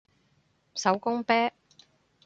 [0.73, 1.51] 手工啤